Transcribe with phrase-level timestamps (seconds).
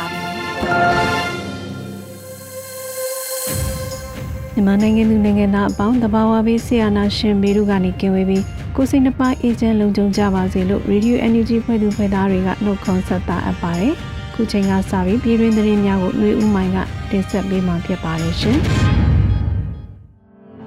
[4.54, 8.44] မြန်မာနိုင်ငံသူနိုင်ငံသားအပေါင်းတဘာဝဘေးဆရာနာရှင်ဘေတို့ကနေကင်ဝေးပြီး
[8.76, 13.94] ကိုစိတ်နှပါအေဂျင့်လုံခြုံကြပါစေလို့ Radio NUG ဖွဲ့သူဖွဲ့သားတွေကနှုတ်ခွန်းဆက်တာအပ်ပါတယ်။
[14.34, 16.78] ခုချိန်ကစပြီးပြည်တွင်းသတင်းများကိုຫນွေဦးမိုင်က
[17.10, 18.58] တင်ဆက်ပေးမှာဖြစ်ပါတယ်ရှင်။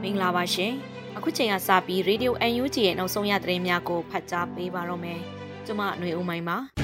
[0.01, 0.71] မင်္ဂလာပါရှင်။
[1.17, 5.19] အခုချိန်ကစပြီး Radio NUG ရဲ့နောက်ဆုံးရသတင်းများကိုဖတ်ကြားပေးပါတော့မယ်။
[5.65, 6.57] ကျွန်မຫນွေဦးမိုင်ပါ။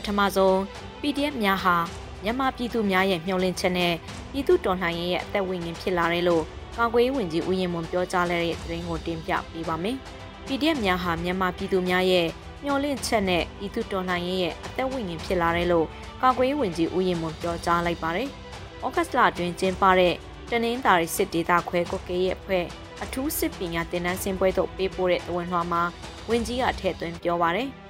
[0.00, 0.56] ပထမဆုံး
[1.00, 1.76] PDF များဟာ
[2.24, 3.92] မြန်မာပြည်သူများရဲ့မျှော်လင့်ချက်နဲ့
[4.32, 6.44] ပြည်သူတော်လှန်ရေးရဲ့အသက်ဝင်ရင်ဖြစ်လာတယ်လို့
[6.76, 9.96] ကာကွယ်ရေးဝန်ကြီးဦးရင်မွန်ပြောကြားလိုက်တဲ့သတင်းကိုတင်ပြပေးပါမယ်။
[10.46, 12.26] PDF များဟာမြန်မာပြည်သူများရဲ့
[12.64, 15.86] မျှော်လင့်ချက်နဲ့ပြည်သူတော်လှန်ရေးရဲ့အသက်ဝင်ရင်ဖြစ်လာတယ်လို့
[16.22, 18.28] ကာကွယ်ရေးဝန်ကြီးဦးရင်မွန်ပြောကြားလိုက်ပါတယ်။
[18.84, 20.14] ဩဂတ်စ်လအတွင်းကျင်းပတဲ့
[20.50, 22.64] တနင်္သာရီစစ်ဒေသခွဲကိုကေရဲ့အဖွဲ့
[23.02, 25.82] အထူးစစ်ပညာသင်တန်းဆင်းပွဲသို့ပေးပို့တဲ့တဝန်လွှာမှာ
[26.28, 27.68] ဝန်ကြီးကထည့်သွင်းပြောပါတယ်။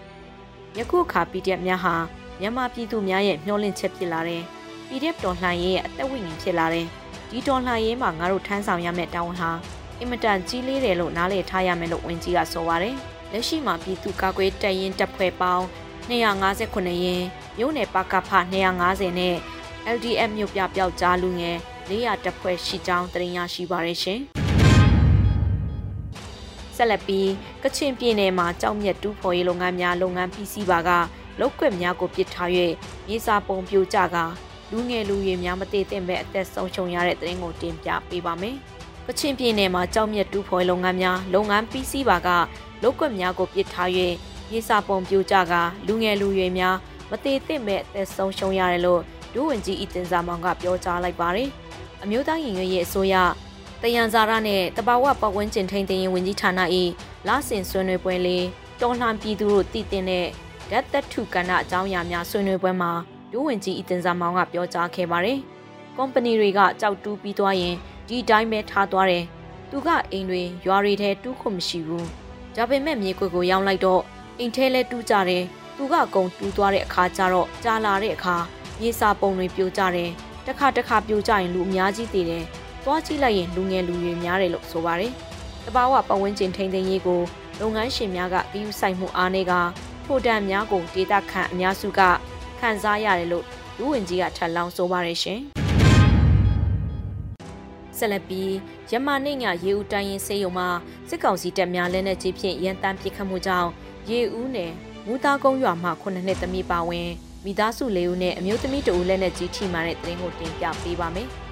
[0.79, 1.95] ယခုအခါ PDF များဟာ
[2.41, 4.43] မြန်မာပြည်သူများရဲ့မျှော်လင့်ချက်ဖြစ်လာတယ်။
[4.89, 6.87] PDF တော်လှန်ရေးရဲ့အသက်ဝင်ဖြစ်လာတယ်။
[7.31, 9.51] ဒီတော်လှန်ရေးမှာငါတို့ထမ်းဆောင်ရမယ့်တာဝန်ဟာ
[9.98, 12.97] အင်မတန်ကြီးလေးတယ်လို့နားလည်ထားရမယ်လို့ဝန်ကြီးကဆိုပါတယ်။
[13.33, 15.64] လက်ရှိမှာပြည်သူကာကွယ်တပ်ရင်းတပ်ဖွဲ့ပေါင်း
[16.11, 17.27] 258ရင်း
[17.59, 18.30] မြို့နယ်ပကဖ
[18.75, 19.36] 250နဲ့
[19.97, 21.57] LDM မြို့ပြပျောက်ကြားလူငယ်
[21.89, 24.20] 400တပ်ဖွဲ့ရှိကြောင်းတင်ရရှိပါရရှင်။
[26.80, 27.30] ဆက်လက်ပြီး
[27.63, 30.91] ကချင်ပြည်နယ်မှာကြောက်မြတ်တူးဖော်ရေးလုပ်ငန်းများလုပ်ငန်းပြီးစီးပါက
[31.41, 32.51] လောက်ကွက်များကိုပစ်ထား၍
[33.07, 34.17] မြေစာပုံပြိုကျက
[34.70, 38.57] လူငယ်လူရွယ်များမတည်သင့်ပဲအသက်ဆုံးရှုံးရတဲ့တဲ့ရင်ကိုတင်ပြပေးပါမယ်။
[39.07, 42.29] ကချင်ပြည်နယ်မှာကြောက်မြတ်တူးဖော်လုပ်ငန်းများလုပ်ငန်းပြီးစီးပါက
[42.83, 43.91] လောက်ကွက်များကိုပစ်ထား၍
[44.51, 45.55] မြေစာပုံပြိုကျက
[45.86, 46.77] လူငယ်လူရွယ်များ
[47.11, 49.01] မတည်သင့်ပဲအသက်ဆုံးရှုံးရတယ်လို့
[49.35, 51.48] ဒုဝန်ကြီးအီတင်စာမောင်ကပြောကြားလိုက်ပါတယ်။
[52.02, 53.14] အမျိုးသားရင်ရွေးရဲ့အစိုးရ
[53.83, 56.61] တယန်ဇာရနဲ့တဘာဝပတ်ဝန်းကျင်ထိန်းသိမ်းရေးဝန်ကြီးဌာန၏
[57.27, 58.45] လဆင်ဆွေးနွေးပွဲလေး
[58.80, 60.27] တော်လှန်ပြည်သူတို့တည်တင်တဲ့
[60.70, 62.91] ဓာတ်သက်ထုကဏ္ဍအကြောင်းအရာများဆွေးနွေးပွဲမှာ
[63.33, 65.39] ဒုဝန်ကြီးအီတင်စာမောင်ကပြောကြားခဲ့ပါတယ်။
[65.96, 67.74] ကုမ္ပဏီတွေကကြောက်တူးပြီးသွားရင်
[68.08, 69.24] ဒီတိုင်းပဲထားသွားတယ်။
[69.70, 72.05] သူကအိမ်တွေရွာတွေထဲတူးခုမရှိဘူး။
[72.57, 74.02] ဒါပေမဲ့မြေခွေကိုရောင်းလိုက်တော့
[74.39, 75.45] အိမ်ထဲလဲတူးကြတယ်။
[75.77, 78.36] သူကအကုန်တူးသွားတဲ့အခါကျတော့ကြာလာတဲ့အခါ
[78.80, 80.11] မြေစာပုံတွေပြိုကျတယ်။
[80.47, 82.47] တစ်ခါတစ်ခါပြိုကျရင်လူအများကြီးတည်တယ်။
[82.85, 85.13] သွားကြည့်လိုက်ရင်လူငယ်လူရွယ်များတယ်လို့ဆိုပါတယ်။
[85.67, 87.20] တဘာဝပတ်ဝန်းကျင်ထိန်းသိမ်းရေးကို
[87.61, 89.52] လုပ်ငန်းရှင်များကဂရုစိုက်မှုအားနည်းက
[90.05, 92.01] ထိုတံများကိုဒေတာခန့်အများစုက
[92.58, 93.45] ခန်းစားရတယ်လို့
[93.79, 95.41] လူဝင်ကြီးကထပ်လောင်းဆိုပါရရှင်
[97.98, 98.52] ဆက်လက်ပြီး
[98.91, 100.68] ရမနိညရေဦးတိုင်းရင်စေယုံမှာ
[101.08, 103.70] စစ်ကောင်စီတပ်များလက်နက်ကြီးဖြင့်ရန်တမ်းပစ်ခတ်မှုကြောင့်
[104.11, 104.73] ရေဦးနယ်
[105.07, 107.08] မူသားကုန်းရွာမှ9နှစ်သမီးပါဝင်
[107.45, 111.29] မိသားစု၄ဦးနဲ့အမျိုးသမီးတဦးလက်နက်ကြီးထိမှန်တဲ့တရင်ကိုတင်ပြပေးပါမယ်။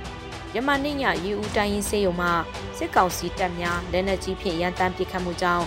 [0.55, 2.33] ရမနိညရေဦးတိုင်းရင်စေယုံမှာ
[2.79, 5.65] စစ်ကောင်စီတပ်များလက်နက်ကြီးဖြင့်ရန်တမ်းပစ်ခတ်မှုကြောင့်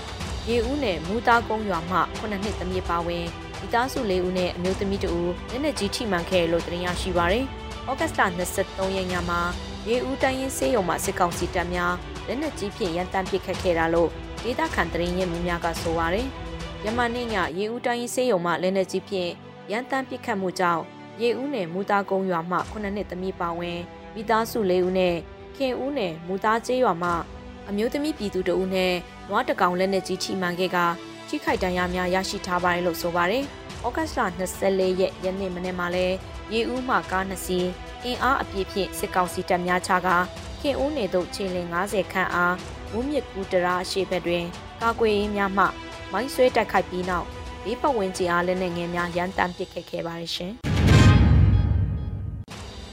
[0.48, 3.26] ရေဦးနယ်မူသားကုန်းရွာမှ9နှစ်သမီးပါဝင်
[3.60, 7.46] မိသားစု၄ဦးနဲ့အမျိုးသမီးတဦးလက်နက်ကြီးထိမှန်ခဲ့လို့တင်ရရှိပါရယ်။
[7.90, 8.22] ဩဂတ်စ်လ
[8.60, 9.42] 23ရက်ညမှာ
[9.88, 11.94] ရေဦးတိုင်းရင်းစေးရုံမှာစစ်ကောင်စီတပ်များ
[12.28, 14.10] လက်နက်ကြီးဖြင့်ရန်တမ်းပစ်ခတ်ခဲ့တာလို့
[14.44, 16.28] ဒေသခံတရင်ရဲများကဆိုပါရယ်။
[16.86, 19.32] ယမနေ့ညရေဦးတိုင်းရင်းစေးရုံမှာလက်နက်ကြီးဖြင့်
[19.72, 20.84] ရန်တမ်းပစ်ခတ်မှုကြောင့်
[21.22, 23.80] ရေဦးနယ်မူသားကုန်းရွာမှ9နှစ်သမီးပါဝင်
[24.16, 25.16] မိသားစု၄ဦးနဲ့
[25.56, 27.12] ခင်ဦးနယ်မူသားကျေးရွာမှ
[27.70, 28.94] အမျိုးသမီးပြည်သူတဦးနဲ့
[29.30, 30.78] နွားတကောင်လက်နက်ကြီးထိမှန်ခဲ့က
[31.28, 33.44] ထိခိုက်ဒဏ်ရာများရရှိထားပါတယ်လို့ဆိုပါတယ်။
[33.86, 34.22] ဩဂတ်စ်လ
[34.64, 36.08] 24ရက်ယနေ့မနေ့မှာလဲ
[36.54, 37.70] ရေဦးမှကား2စီး
[38.04, 40.08] အင်အားအပြည့်ဖြင့်စစ်ကောင်စီတပ်များချက
[40.62, 42.56] ခင်ဦးနယ်သို့ချိန်လ90ခန့်အား
[42.92, 44.46] မူးမြစ်ကူတရာအရှိဘက်တွင်
[44.82, 45.66] ကာကွယ်ရေးများမှ
[46.12, 47.28] မိုင်းဆွဲတိုက်ခိုက်ပြီးနောက်
[47.66, 50.54] လေးပတ်ဝန်းကျင်အားလက်နက်ငယ်များရန်တမ်းပစ်ခတ်ခဲ့ပါတယ်ရှင်။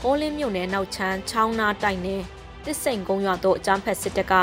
[0.05, 2.23] ကိုလင်းမြို့နယ်နောက်ချမ်းချောင်းနာတိုက်နယ်
[2.65, 4.35] တစ်စိန်ကုန်းရွာသို့အကြမ်းဖက်စစ်တပ်က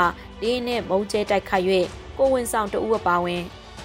[0.42, 1.66] လေးနဲ့မုံကျဲတိုက်ခိုက်၍
[2.18, 3.42] ကိုဝင်ဆောင်တဦးအပါဝင်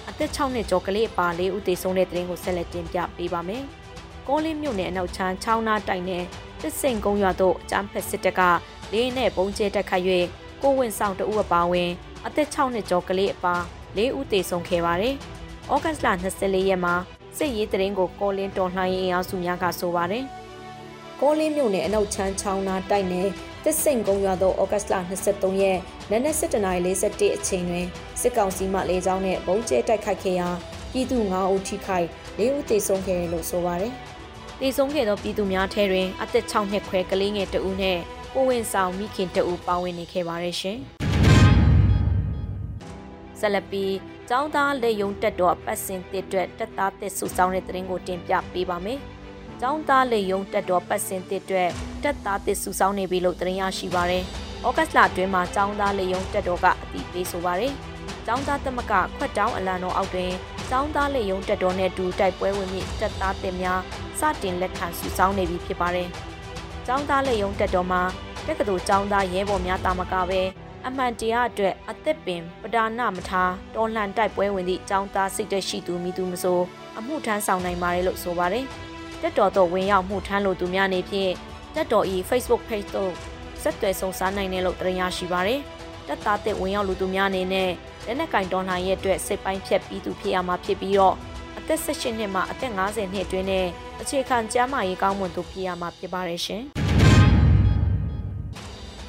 [0.08, 3.64] အသက်6နှစ်ကျော်ကလေးအပါလေးဦးသေဆုံးတဲ့တဲ့ရင်ကိုဆက်လက်တင်ပြပေးပါမယ်။
[4.28, 6.24] ကောလင်းမြို့နယ်အနောက်ချမ်းချောင်းနာတိုက်နယ်
[6.62, 8.40] တစ်စိန်ကုန်းရွာသို့အကြမ်းဖက်စစ်တပ်က
[8.92, 10.02] လေးနဲ့ပုံကျဲတက်ခတ်၍
[10.62, 11.90] ကိုဝင်ဆောင်တဦးအပါဝင်
[12.26, 13.54] အသက်6နှစ်ကျော်ကလေးအပါ
[13.98, 15.14] ၄ဦးသေဆုံးခဲ့ပါတယ်။
[15.72, 16.08] ဩဂတ်စ်လ
[16.38, 16.94] 24ရက်မှာ
[17.36, 20.26] စစ်ရေးတရင်ကိုကောလင်းတော်လှန်ရေးအင်အားစုများကဆိုပါတယ်။
[21.20, 23.28] ကောလင်းမြို့နယ်အနောက်ချမ်းချောင်းနာတိုက်နယ်
[23.64, 24.94] တစ်စိန်ကုန်းရွာသို့ဩဂတ်စ်လ
[25.24, 25.78] 23ရက်
[26.10, 27.86] နနက်7:41အချိန်တွင်
[28.20, 30.48] စစ်ကောင်စီမှလေကြောင်းနဲ့ဘုံကျဲတိုက်ခိုက်ခဲ့ရာ
[30.92, 32.06] ပြည်သူ9ဦးထိခိုက်
[32.38, 33.92] ၄ဦးသေဆုံးခဲ့တယ်လို့ဆိုပါတယ်။
[34.60, 37.98] သေဆုံးခဲ့သောပြည်သူများထဲတွင်အသက်6နှစ်ခွဲကလေးငယ်တဦးနဲ့
[38.34, 40.78] ကိုဝင်ဆောင်မိခင်တဦးပါဝင်နေခဲ့ပါတယ်ရှင်။
[43.40, 43.92] ဆက်လက်ပြီး
[44.30, 49.00] ចောင်းသားလေယုံတက်တော်ပတ်စင်တစ်အတွက်တက်သားတစ်စုဆောင်တဲ့တရင်ကိုတင်ပြပေးပါမယ်။
[49.64, 51.70] ကျောင်းသားလေယုံတက်တော်ပတ်စင်တစ်အတွက်
[52.02, 54.24] တက်သားတစ်စုဆောင်းနေပြီလို့တင်ရရှိပါရယ်။
[54.66, 57.72] ဩဂတ်လအတွင်းမှာကျောင်းသားလေယုံတက်တော်ကအတိပေးဆိုပါရယ်။
[58.26, 60.32] ကျောင်းသားသမကခွတ်တောင်းအလံတော်အောက်တွင်
[60.70, 63.80] ကျောင်းသားလေယုံတက်တော်နဲ့တူတိုက်ပွဲဝင်ပြီးတက်သားတင်များ
[64.20, 66.08] စတင်လက်ခံစုဆောင်းနေပြီဖြစ်ပါရယ်။
[66.86, 68.02] ကျောင်းသားလေယုံတက်တော်မှာ
[68.46, 70.40] တက္ကသိုလ်ကျောင်းသားရဲဘော်များတာမကပဲ
[70.86, 76.60] အမှန်တရားအတွက်အသက်ပင်ပဒါနမထားတော်လှန်တိုက်ပွဲဝင်သည့်ចောင်းသားစိတ်သက်ရှိသူမိသူမဆို
[76.98, 78.66] အမှုထမ်းဆောင်နိုင်ပါတယ်လို့ဆိုပါတယ်။
[79.22, 81.32] တက်တော်တော့ဝင်ရောက်မှုထမ်းလို့သူများနေဖြင့်
[81.74, 83.12] တက်တော်ဤ Facebook page သို့
[83.62, 85.60] ဆက်သွယ်ဆောင်စားနိုင်တယ်လို့တင်ရရှိပါတယ်။
[86.08, 87.70] တက်သားတဲ့ဝင်ရောက်လူသူများအနေနဲ့
[88.06, 91.16] လက်နက်ကင်တော်လှန်ရဲ့အတွက်စိတ်ပိုင်းဖြတ်ပြီးသူဖြစ်ရမှာဖြစ်ပြီးတော့
[91.58, 93.66] အသက်18နှစ်မှအသက်50နှစ်အတွင်းနဲ့
[94.00, 96.62] အခြေခံကျန်းမာရေးကောင်းမွန်သူဖြစ်ရမှာဖြစ်ပါတယ်ရှင်။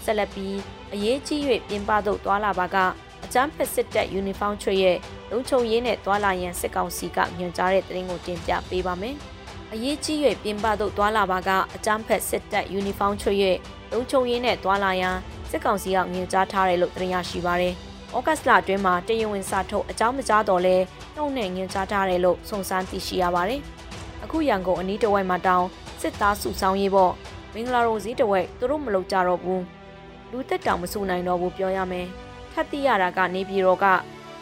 [0.03, 0.55] ဆက်လက်ပြီး
[0.93, 2.77] အရေးကြီး၍ပြင်ပသို့သွာလာပါက
[3.23, 4.97] အကြမ်းဖက်စစ်တပ်ယူနီဖောင်းချွေရဲ့
[5.31, 9.17] လုံခြုံရေးနဲ့သွာလာရန်စစ်ကောင်စီကညွှန်ကြားတဲ့သတင်းကိုတင်ပြပေးပါမယ်။
[9.75, 13.57] အရေးကြီး၍ပြင်ပသို့သွာလာပါကအကြမ်းဖက်စစ်တပ်ယူနီဖောင်းချွေရဲ့
[13.91, 15.15] လုံခြုံရေးနဲ့သွာလာရန်
[15.49, 17.73] စစ်ကောင်စီကညွှန်ကြားထားတယ်လို့သတင်းရရှိပါရယ်။
[18.15, 20.75] ဩဂတ်စ်လအတွင်းမှာတရင်ဝင်စာထုတ်အကြောင်းမကြားတော့လဲ
[21.15, 23.61] နှုတ်နဲ့ညွှန်ကြားထားတယ်လို့စုံစမ်းသိရှိရပါတယ်။
[24.23, 25.67] အခုရန်ကုန်အနီးတဝိုက်မှာတောင်း
[26.01, 27.13] စစ်သားစုဆောင်ရေးပေါ့
[27.53, 29.61] မင်္ဂလာရိုစည်းတဝိုက်သူတို့မလုပ်ကြတော့ဘူး။
[30.31, 32.07] လူသက်တောင်မဆူနိုင်တော့ဘူးပြောရမယ်
[32.51, 33.85] ထပ်သိရတာကနေပြည်တော်က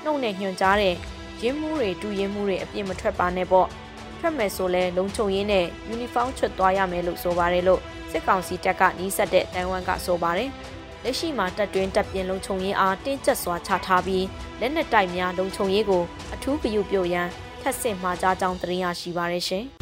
[0.04, 0.96] နှုတ်နဲ့ညွှန်ကြားတဲ့
[1.42, 3.68] ရင်းမှုတွေတူရင်းမှုတွေအပြစ်မထွက်ပါနဲ့ပေါ့
[4.22, 7.82] ထွက်မယ်ဆိုလဲလုံခြုံရေးနဲ့ယူနီဖောင်းချွတ်သွားရမယ်လို့ဆိုပါတယ်လို့
[8.12, 10.50] စစ်ကောင်စီတပ်ကနီးစပ်တဲ့တိုင်ဝမ်ကဆိုပါတယ်
[11.04, 14.26] လက်ရှိမှာတပ်တွင်းတပ်ပြင်လုံခြုံရေးအားတင်းကျပ်စွာချထားပြီး
[14.60, 16.04] လက်နက်တိုက်များလုံခြုံရေးကို
[16.34, 17.28] အထူးဂရုပြုရန်
[17.62, 19.66] ထပ်ဆင့်မှာကြားကြောင်းသတင်းရရှိပါရရှင်။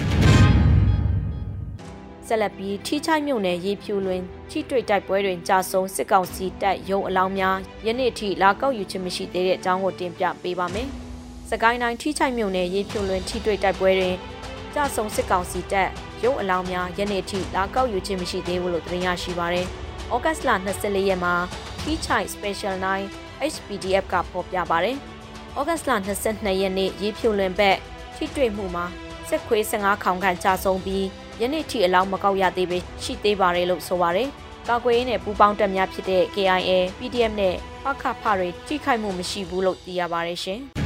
[2.27, 10.89] ဆက်လက်ပြီးထိချိုက်မြုံနယ်ရေဖြူလွင်ထိတွေ့တိုက်ပွဲတွင်ကြာဆုံးစစ်ကောင်စီတပ်ရုံအလောင်းများယနေ့ထိလာကောက်ယူခြင်းမရှိသေးတဲ့အကြောင်းကိုတင်ပြပေးပါမယ်။
[11.49, 14.15] စကိုင်းတိုင်းထိချိုက်မြုံနယ်ရေဖြူလွင်ထိတွေ့တိုက်ပွဲတွင်
[14.73, 15.89] ကြာဆုံးစစ်ကောင်စီတပ်
[16.23, 19.67] ရုံအလောင်းများယနေ့ထိလာကောက်ယူခြင်းမရှိသေးဘူးလို့သတင်းရရှိပါရယ်။
[20.13, 21.33] ဩဂတ်စ်လ24ရက်မှာ
[21.81, 22.75] ထိချိုက် Special
[23.13, 24.97] 9 HPDF ကဖော်ပြပါရယ်။
[25.59, 25.91] ဩဂတ်စ်လ
[26.27, 27.77] 22ရက်နေ့ရေဖြူလွင်ဘက်
[28.15, 28.85] ထိတွေ့မှုမှာ
[29.29, 31.05] စစ်ခွေး15ခေါင်ခန့်ကြာဆုံးပြီး
[31.41, 34.29] ယနေ့ထိအလောင်းမကောက်ရသေးပဲရှိသေးပါတယ်လို့ဆိုပါတယ်။
[34.69, 40.61] ကာကွယ်ရေးနဲ့ပူးပေါင်းတပ်များဖြစ်တဲ့ KIA, PDF နဲ့ပခဖတွေထိခိုက်မှုမရှိဘူးလို့သိရပါတယ်ရှင်။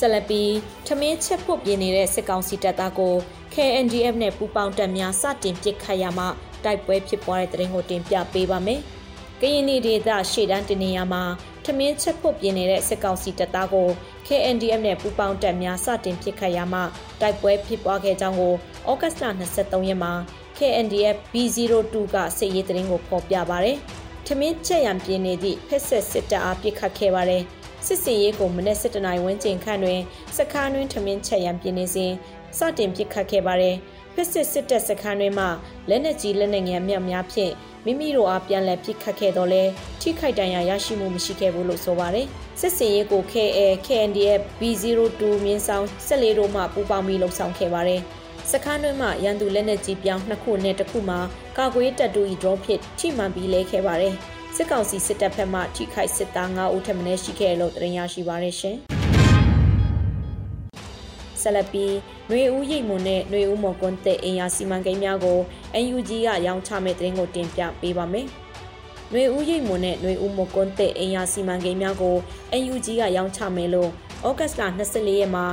[0.00, 0.52] ဆက်လက်ပြီး
[0.86, 3.14] ထမင်းချက်ဖို့ပြင်နေတဲ့စစ်ကောင်စီတပ်သားကို
[3.54, 6.26] KNDF နဲ့ပူးပေါင်းတပ်များစတင်ပစ်ခတ်ရမှ
[6.64, 8.80] တိုက်ပွဲဖြစ်ပွားတဲ့တဲ့ရင်ကိုတင်ပြပေးပါမယ်။
[9.40, 11.22] ကရင်ပြည်ဒေသရှေ့တန်းတင်နေရမှာ
[11.64, 13.88] ထမင်းချက်ဖို့ပြင်နေတဲ့စစ်ကောင်စီတပ်သားကို
[14.26, 16.80] KNDF နဲ့ပူးပေါင်းတပ်များစတင်ပစ်ခတ်ရမှ
[17.20, 18.54] တိုက်ပွဲဖြစ်ပွားခဲ့ကြောင်းကို
[18.90, 19.24] ဩဂတ်စ်လ
[19.56, 20.12] 23ရက်မှာ
[20.58, 23.78] KNDF B02 ကစစ်ရေးတရင်ကိုဖော်ပြပါရယ်။
[24.26, 27.44] ထမင်းချက်ရန်ပြင်းနေသည့်ဖက်ဆက်စစ်တပ်အားပစ်ခတ်ခဲ့ပါတယ်။
[27.92, 30.00] စစ်စင်ရေးကိုမနေ့7နိုင်ဝန်းကျင်ခန့်တွင်
[30.36, 32.12] စခန်းတွင်ထမင်းချက်ရန်ပြင်းနေစဉ်
[32.58, 33.76] စတင်ပစ်ခတ်ခဲ့ပါတယ်။
[34.14, 35.46] ဖက်စစ်စစ်တပ်စခန်းတွင်မှ
[35.88, 37.52] လက်နက်ကြီးလက်နက်ငယ်မြောက်များဖြင့်
[37.84, 39.62] မိမိတို့အားပြန်လည်ပစ်ခတ်ခဲ့တော့လဲ
[40.00, 42.26] ထိခိုက်ဒဏ်ရာရရှိမှုမရှိခဲ့ဘူးလို့ဆိုပါတယ်။
[42.60, 48.00] စစ်စင်ရေးကို KA KNDF B02 မြင်းဆောင်ဆက်လေးတို့မှပူးပေါင်းပြီးလှုပ်ဆောင်ခဲ့ပါတယ်။
[48.52, 51.20] စခန်းတွင်းမှာရန်သူလက်နက်ကြီးပြောင်းနှစ်ခုနဲ့တစ်ခုမှာ
[51.58, 54.16] ကာကွယ်တပ်တူဤ drone ဖြစ်ထိမှန်ပြီးလဲခဲ့ပါတယ်။
[54.62, 58.76] စစ်ကောင်စီစစ်တပ်ဘက်မှထိခိုက်စစ်သား9ဦးထပ်မံရှိခဲ့လို့တင်ရရှိပါရရှင်။
[61.40, 61.86] ဆလပီ
[62.30, 65.38] နှွေဦးရိတ်မွန်နဲ့နှွေဦးမော်ကွန်းတဲ့အင်အားစီမံကိန်းများကို
[65.80, 68.26] UNG ကရောင်းချမဲ့တင်ကိုတင်ပြပေးပါမယ်။
[69.12, 72.16] နှွေဦးရိတ်မွန်နဲ့နှွေဦးမကွန်တက်အင်ယာစီမံကိန်းများကို
[72.62, 73.90] NUG ကရောင်းချမယ်လို့
[74.28, 75.44] ဩဂတ်စ်လ24ရက်မှာ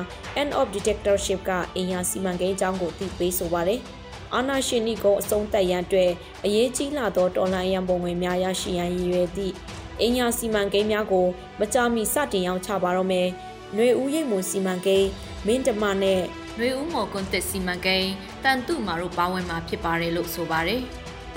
[0.42, 3.82] End of Dictatorship ကအင်ယာစီမံကိန်းအကြောင်းကိုသိပေးဆိုပါတယ်။
[4.34, 6.12] အာနာရှင်နီကိုအစုံတက်ရန်အတွက်
[6.46, 9.54] အရေးကြီးလာသောတော်လှန်ရန်ပုံငွေများရရှိရန်ရည်ရွယ်သည့်
[10.02, 11.28] အင်ယာစီမံကိန်းများကို
[11.60, 13.28] မကြာမီစတင်ရောင်းချပါတော့မယ်။
[13.74, 15.10] ຫນွေဦးရိတ်မွန်စီမံကိန်း
[15.46, 16.22] မင်းတမနဲ့
[16.58, 18.10] နှွေဦးမော်ကွန်တက်စီမံကိန်း
[18.44, 20.82] တန်တုမာတို့ပါဝင်မှာဖြစ်ပါတယ်လို့ဆိုပါတယ်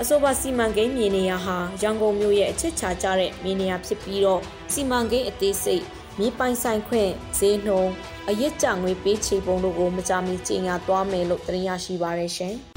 [0.01, 4.41] အဆိုပါစီမံကိန်းမြေနေရာဟာရန်ကုန်မြို့ရဲ့အချစ်ချာကျတဲ့မြေနေရာဖြစ်ပြီးတော့
[4.73, 5.83] စီမံကိန်းအသေးစိတ်
[6.19, 7.91] မြေပိုင်ဆိုင်ခွင့်ဈေးနှုန်း
[8.29, 12.57] အရစ်ကြငွေပေးချေပုံတို့ကိုမကြမီကြေညာသွားမယ်လို့သတင်းရရှိပါရရှင်။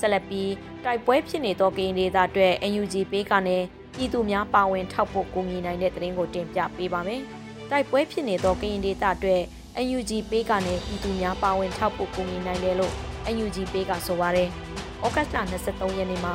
[0.00, 0.52] ဆက်လက်ပြီး
[0.84, 3.58] တိုက်ပွဲဖြစ်နေသောကရင်ဒေသအတွက် NUG ပေးကနေ
[3.96, 7.20] ပြည်သူများပါဝင်ထောက်ဖို့ကူညီနိုင်တဲ့သတင်းကိုတင်ပြပေးပါမယ်။
[7.70, 9.42] တိုက်ပွဲဖြစ်နေသောကရင်ဒေသအတွက်
[9.86, 12.94] NUG ပေးကနေပြည်သူများပါဝင်ထောက်ဖို့ကူညီနိုင်တယ်လို့
[13.34, 14.48] NUG ပေးကဆိုပါတယ်။
[15.04, 16.34] ဩဂတ်လ23ရက်နေ့မှာ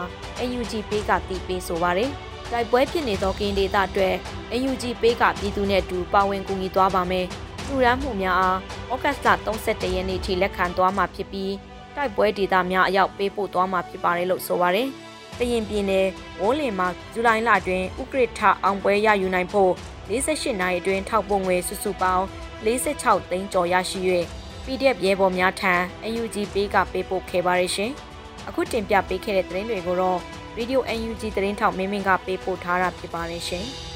[0.49, 2.09] NUG ပေးကတည်ပေးဆိုပါတယ်။
[2.51, 4.15] တိုက်ပွဲဖြစ်နေသောကရင်ဒေသအတွက်
[4.61, 7.25] NUG ပေးကပြည်သူနဲ့အတူပါဝင်ကူညီသွားပါမယ်။
[7.67, 8.57] လူရမ်းမှုများအား
[8.91, 11.51] ဩဂတ်လ31ရက်နေ့ထိလက်ခံသွားမှာဖြစ်ပြီး
[11.99, 14.87] တိုက်ပွဲဒေသများအရောက်ပေးပို့သွားမှာဖြစ်ပါတယ်လို့ဆိုပါတယ်။
[15.39, 16.07] တရင်ပြည်နယ်
[16.41, 19.71] ဝိုးလင်မှာဇူလိုင်လအတွင်းဥကရထအောင်ပွဲရယူနိုင်ဖို့
[20.09, 22.25] 48နိုင်အတွင်းထောက်ပို့ငွေစုစုပေါင်း
[22.65, 23.99] 46သိန်းကျော်ရရှိ၍
[24.65, 25.73] PDF ရဲဘော်များထံ
[26.21, 27.91] UNG ပေးကပေးပို့ခဲ့ပါရရှင်။
[28.47, 30.19] အခုတင်ပြပေးခဲ့တဲ့သတင်းတွေကိုတော့
[30.57, 33.67] Radio UNG သတင်းထောက်မင်းမင်းကပေးပို့ထားတာဖြစ်ပါတယ်ရှင်။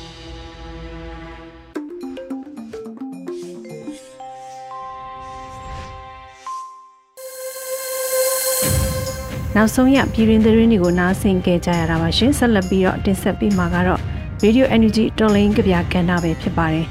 [9.55, 14.01] နောက်ဆုံးရပြည်တွင်သတင်းတွေကိုနားဆင်ကြကြရတာပါရှင်ဆက်လက်ပြီးတော့တင်ဆက်ပေးမှာကတော့
[14.43, 16.87] Radio Energy တော်လိုင်းကြပြကဏ္ဍပဲဖြစ်ပါတယ်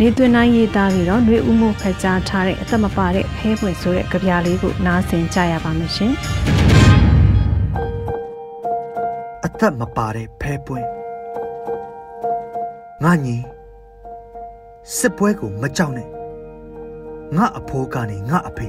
[0.00, 6.12] နေသွင်းနိုင်ရေးသားပြီးတော့ຫນွေဥမှုဖက်ကြားထားတဲ့အသက်မပါတဲ့ဖဲပွင့်ဆိုတဲ့ကြပြလေးကိုနားဆင်ကြရပါမယ်ရှင်
[9.44, 10.86] အသက်မပါတဲ့ဖဲပွင့်
[13.04, 13.36] ငါညီ
[14.96, 16.08] စစ်ပွဲကိုမကြောက်နဲ့
[17.36, 18.68] ငါအဖိုးကနေငါအဖေ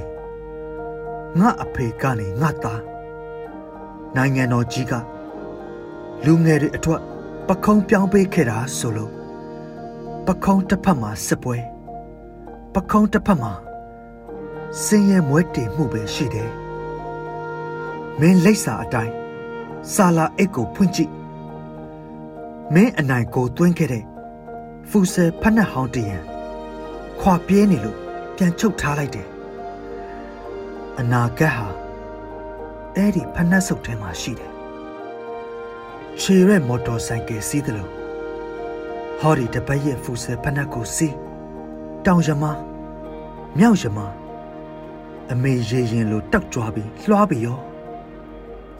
[1.40, 2.80] ငါအဖေကနေငါသား
[4.16, 4.92] နိုင်ငံတော်ကြီးက
[6.24, 7.02] လူငယ်တွေအထွတ်
[7.48, 9.12] ပခုံးပြောင်းပေးခဲ့တာဆိုလို့
[10.26, 11.56] ပခုံးတစ်ဖက်မှာစစ်ပွဲ
[12.74, 13.52] ပခုံးတစ်ဖက်မှာ
[14.84, 16.50] စင်ရဲမွဲတေမှုပဲရှိတယ်
[18.20, 19.12] မင်းလိပ်စာအတိုင်း
[19.94, 21.12] စာလာအိတ်ကိုဖွင့်ကြည့်
[22.74, 24.04] မင်းအနိုင်ကိုတွင်းခဲ့တဲ့
[24.88, 26.16] ဖူဆယ်ဖက်နှက်ဟောင်းတရံ
[27.20, 27.98] ခွာပြေးနေလို့
[28.36, 29.28] ပြန်ချုပ်ထားလိုက်တယ်
[30.98, 31.68] အနာဂတ်ဟာ
[32.96, 34.52] အဲ့ဒီဖက်နှက်စုပ်ထဲမှာရှိတယ်
[36.20, 37.90] ခြေရဲမော်တော်ဆိုင်ကယ်စီးတယ်လို့
[39.20, 41.14] ဟော်ဒီတပတ်ရဲ့ဖူဆယ်ဖက်နှက်ကိုစီး
[42.06, 42.44] တောင်ရမ
[43.58, 43.98] မြောက်ရမ
[45.32, 47.58] အမေရေရင်လိုတောက်ကြွားပြီးလွှားပြီးရော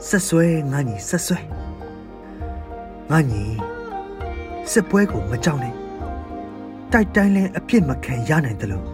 [0.09, 1.39] ဆက်ဆွဲငါညီဆက်ဆွဲ
[3.11, 3.45] ငါညီ
[4.73, 5.75] စစ်ပွဲကိုမကြောက်နဲ့
[6.93, 8.87] တိုက်တိုင်းလဲအပြစ်မခံရနိုင်တယ်လို့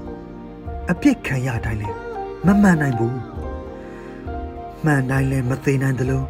[0.90, 1.88] အပြစ်ခံရတိုင်းလဲ
[2.46, 3.33] မမှန်နိုင်ဘူး
[4.84, 6.26] မှန်တိုင်းလဲမသေးနိုင်တယ်လို့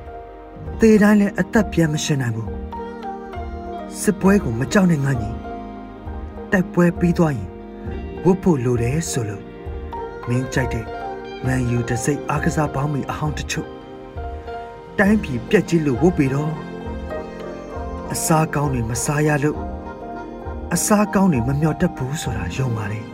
[0.80, 2.50] သေတိုင်းလဲအသက်ပြန်မရှင်နိုင်ဘူး
[4.00, 5.30] စစ်ပွဲကိုမကြောက်နဲ့ငါညီ
[6.52, 7.50] တိုက်ပွဲပြီးသွားရင်
[8.24, 9.44] ဝတ်ဖို့လိုတယ်ဆိုလို့
[10.28, 10.86] မင်းကြိုက်တဲ့
[11.44, 13.68] မန်ယူတစိတ်အားကစားပေါင်းမီအဟောင်းတချို့
[14.98, 16.52] တိုင်းပြည်ပြက်ကြီးလို့ဝတ်ပြီးတော့
[18.12, 19.58] အစားကောင်းတွေမစားရလို့
[20.74, 23.04] အစားကောင်းတွေမမျောတတ်ဘူးဆိုတာယုံပါတယ်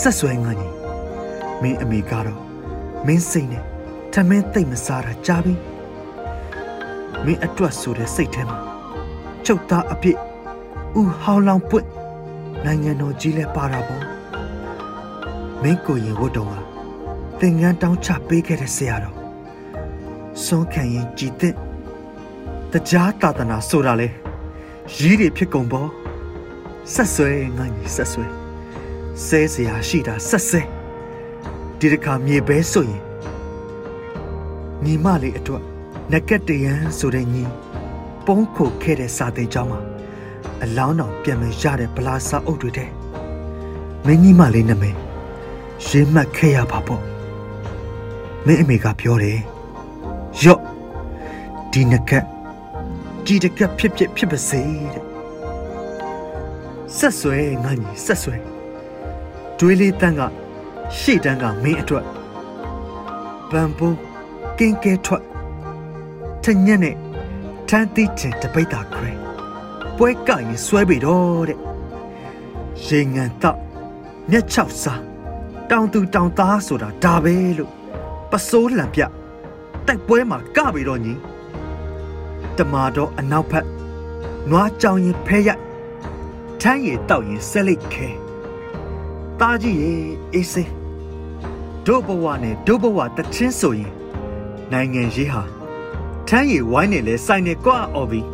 [0.00, 0.68] ဆက်ဆွဲငါညီ
[1.62, 2.40] မင်းအမေကတော့
[3.06, 3.64] မင်းစိတ်နဲ့
[4.16, 5.54] ထမင်းသိမ့်မစားတာကြားပြီ
[7.24, 8.58] မင်းအတွက်ဆိုတဲ့စိတ်ထဲမှာ
[9.44, 10.18] ချုပ်သားအပြစ်
[11.00, 11.88] ဥဟောင်းလောင်ပွင့်
[12.64, 14.04] နိုင်ငံတော်ကြီးလဲပါတာပေါ့
[15.62, 16.54] မင်းကိုရင်ဝတ်တော်က
[17.40, 19.16] သင်္ကန်းတောင်းချပေးခဲ့တဲ့ဆရာတော်
[20.44, 21.54] စွန်ခံရင်ကြည်တဲ့
[22.72, 24.08] တရားတာသနာဆိုတာလေ
[24.98, 25.88] ရီးတွေဖြစ်ကုန်ပေါ့
[26.94, 28.26] ဆက်ဆွဲငါညီဆက်ဆွဲ
[29.26, 30.60] ဆဲစရာရှိတာဆက်ဆဲ
[31.78, 33.02] ဒီတစ်ခါမြေပဲဆိုရင်
[34.84, 35.62] ညီမလေးအတွက်
[36.12, 37.44] နကက်တရန်ဆိုတဲ့ညီ
[38.26, 39.80] ပုံးခုခဲ့တဲ့စာသိမ်းကျောင်းမှာ
[40.62, 42.90] အလောင်းတော်ပြန်မရတဲ့ဗလာစာအုပ်တွေတဲ့
[44.06, 44.96] မင်းကြီးမလေးနာမည်
[45.86, 47.02] ရေးမှတ်ခဲ့ရပါပေါ့
[48.46, 49.40] မင်းအမေကပြောတယ်
[50.42, 50.60] ယော့
[51.72, 52.24] ဒီနကက်
[53.24, 54.62] ဒီတကက်ဖြစ်ဖြစ်ဖြစ်ပါစေ
[54.92, 55.04] တဲ့
[56.96, 58.36] ဆက်ဆွဲငါညီဆက်ဆွဲ
[59.58, 60.20] တွေးလေးတန်းက
[60.98, 62.06] ရှေ့တန်းကမင်းအတွက်
[63.50, 64.13] ဘန်ဘိုး
[64.58, 65.22] ကင်းကဲထွက်
[66.44, 66.96] ထညက်နဲ့
[67.68, 69.10] ထန်းသီးချင်တပိတ်တာခွဲ
[69.96, 71.58] ပွဲကရင်ဆွဲပြီတော့တဲ့
[72.86, 73.58] ရေငန်တော့
[74.30, 75.02] မျက်ချောက်စား
[75.70, 77.70] တောင်သူတောင်သားဆိုတာဒါပဲလို့
[78.30, 79.00] ပစိုးလံပြ
[79.86, 81.14] တိုက်ပွဲမှာကပြီတော့ညီ
[82.56, 83.66] တမာတော့အနောက်ဖက်
[84.50, 85.62] နွားကြောင်ရင်ဖဲရိုက်
[86.60, 88.08] ထမ်းရည်တောက်ရင်ဆက်လိုက်ခဲ
[89.40, 89.94] တားကြီးရေ
[90.32, 90.70] အေးစေး
[91.86, 93.93] ဒုဘဝနဲ့ဒုဘဝတချင်းဆိုရင်
[94.74, 95.42] နိုင်ငံရေးဟာ
[96.28, 98.26] ထမ်းရည်ဝိုင်းနဲ့လဲစိုင်နေကွာအော်ပြီး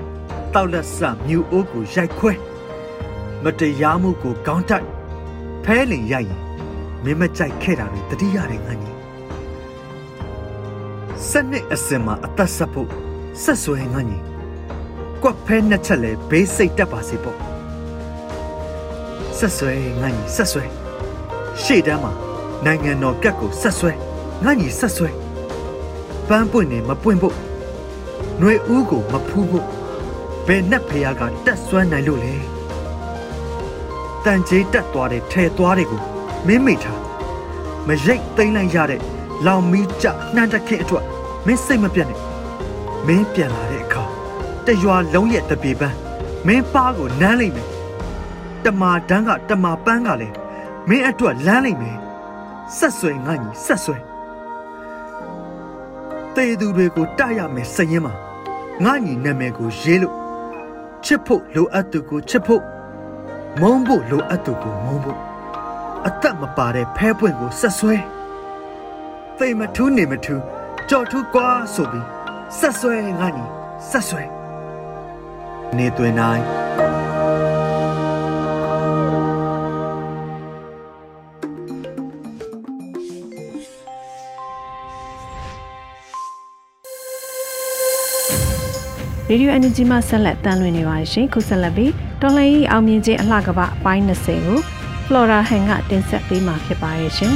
[0.54, 2.32] တောက်လက်ဆမြူအိုးကိုရိုက်ခွဲ
[3.44, 4.88] မတရားမှုကိုကောင်းတိုက်
[5.64, 6.42] ဖဲလင်ရိုက်ရင်
[7.04, 8.97] မင်းမကြိုက်ခဲ့တာတွေတတိရတယ်ငါကြီး
[11.28, 12.88] စနစ်အစင်မှာအသက်ဆက်ဖို့
[13.42, 14.25] ဆက်ဆွဲငါကြီး
[15.23, 17.38] ကွက်ဖဲနှစ်ချက်လဲဘေးစိတ်တက်ပါစေပေါ့
[19.38, 20.64] ဆက်ဆွဲငါညီဆက်ဆွဲ
[21.62, 22.12] ရှေ့တန်းမှာ
[22.64, 23.92] နိုင်ငံတော်ကတ်ကိုဆက်ဆွဲ
[24.44, 25.11] ငါညီဆက်ဆွဲ
[26.30, 27.37] ပန်းပွင့်နေမပွင့်ဖို့
[28.38, 29.66] ຫນွေဦးကိုမဖူးဖို့
[30.46, 32.34] ဘယ်နဲ့ဖះကတက်ဆွမ်းနိုင်လို့လဲ
[34.25, 36.00] တန်ကြီးတက်သွားတဲ့ထဲသွားတွေကို
[36.46, 37.00] မင်းမိထား
[37.87, 39.00] မရိတ်သိမ့်လိုက်ရတဲ့
[39.46, 41.04] လောင်မီးကြနှမ်းတက်ခင်းအတွက်
[41.46, 42.20] မင်းစိတ်မပြတ်နဲ့
[43.06, 44.04] မင်းပြန်လာတဲ့အခါ
[44.66, 45.96] တရွာလုံးရဲ့တပြေပန်း
[46.46, 47.68] မင်းပါကိုနမ်းလိုက်မယ်
[48.64, 50.37] တမာတန်းကတမာပန်းကလည်း
[50.88, 51.99] မင်းအတွက်လမ်းလိုက်မယ်
[52.78, 54.10] ဆက်ဆွဲငါညီဆက်ဆွဲ
[56.40, 58.12] တေသူတွေကိုတရမယ်စရင်မှာ
[58.85, 60.14] ငါညီနာမည်ကိုရေးလို့
[61.04, 62.62] ချစ်ဖို့လိုအပ်သူကိုချစ်ဖို့
[63.61, 65.18] မုန်းဖို့လိုအပ်သူကိုမုန်းဖို့
[66.06, 67.97] အသက်မပါတဲ့ဖဲပွင့်ကိုဆက်ဆွဲ
[69.38, 70.42] သိမထူးနေမထူး
[70.88, 72.06] ကြော်ထူးကွာဆိုပြီး
[72.59, 73.44] ဆက်ဆွဲငါညီ
[73.90, 74.23] ဆက်ဆွဲ
[75.76, 76.42] နေသွင်းနိုင်
[89.32, 94.60] ရေဒီယို energy မှာဆက်လက်တန်လွှင့်နေပါတယ်ရှင်ခုဆက်လက်ပြီးတော်လှန်ရေးအောင်မြင်ခြင်းအလှကပအပိုင်း20ကို
[95.06, 97.34] Flora Han ကတင်ဆက်ပေးမှာဖြစ်ပါရဲ့ရှင်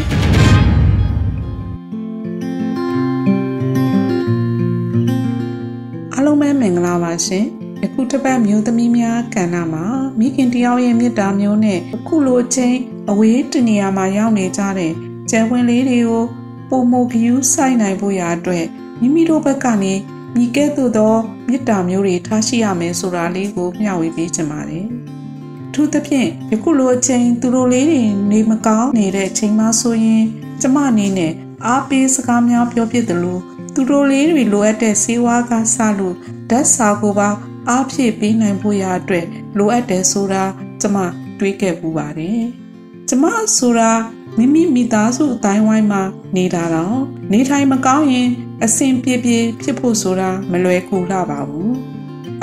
[6.13, 7.45] အားလုံးပဲမင်္ဂလာပါရှင်
[7.85, 9.85] အခုတစ်ပတ်မျိုးသမီးများကဏ္ဍမှာ
[10.19, 12.79] မိခင်တယောက်ရဲ့မေတ္တာမျိုးနဲ့အခုလိုချင်း
[13.11, 14.93] အဝေးတနေရာမှာရောက်နေကြတဲ့
[15.31, 16.25] ကျယ်ဝင်လေးတွေကို
[16.71, 18.65] ပုံမဂယူးဆိုင်နိုင်ဖို့ရာအတွက်
[19.01, 19.95] မိမိတို့ဘက်ကနေ
[20.37, 24.87] မိကဲ့သို့သော မေတ္တာမျိုးတွေထားရှိရမယ်ဆိုတာလေးကိုမျှဝေပေးချင်ပါတယ်။
[25.73, 30.25] ထူးသဖြင့်ယခုလိုအချိန်သူတို့လေးတွေနေမကောင်းနေတဲ့အချိန်မှဆိုရင်
[30.61, 31.33] ကျမအနေနဲ့
[31.67, 33.41] အားပေးစကားများပြောပြတယ်လို့
[33.75, 36.17] သူတို့လေးတွေလိုအပ်တဲ့စေဝါကစလို့
[36.51, 37.31] ဓာတ်စာကိုပါ
[37.69, 39.27] အားဖြည့်ပေးနိုင်ဖို့ရာအတွက်
[39.59, 40.45] လိုအပ်တယ်ဆိုတာ
[40.81, 40.97] ကျမ
[41.39, 42.43] တွေးခဲ့ပူပါတယ်။
[43.09, 43.25] ကျမ
[43.57, 43.91] ဆိုတာ
[44.39, 46.03] မိမိမိသားစုအတိုင်းဝိုင်းမှာ
[46.37, 47.01] နေတာတော့
[47.33, 48.29] နေထိုင်မကောင်းရင်
[48.65, 51.75] အဆင်ပြေပြေဖြစ်ဖို့ဆိုတာမလွယ်ကူလာပါဘူး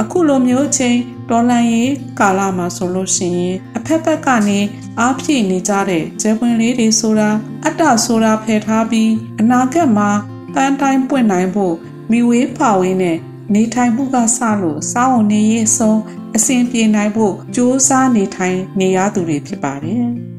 [0.01, 0.99] အခုလိုမျိုးချင်း
[1.29, 4.59] တော်လန်ရေးကာလမှာဆိုလို့ရှိရင်အဖက်ဖက်ကနေ
[4.99, 7.29] အားဖြည့်နေကြတဲ့ကျဲပွင့်လေးတွေဆိုတာ
[7.65, 10.09] အတ္တဆိုတာဖယ်ထားပြီးအနာဂတ်မှာ
[10.53, 11.75] ပန်းတိုင်းပွင့်နိုင်ဖို့
[12.11, 13.17] မိဝေးပါဝေးနဲ့
[13.53, 15.99] နေထိုင်မှုကစလို့စောင်းနေရေးဆုံး
[16.35, 20.30] အစဉ်ပြေနိုင်ဖို့ကြိုးစားနေထိုင်နေရသူတွေဖြစ်ပါတယ်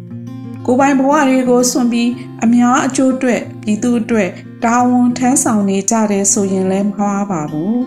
[0.66, 2.11] ကိုပိုင်ဘဝတွေကိုစွန့်ပြီး
[2.44, 4.31] အများအကျိုးအတွက်ပြည်သူအတွက်
[4.64, 7.81] တာဝန်ထမ်းဆောင်နေကြတယ်ဆိုရင်လည်းမမှားပါဘူး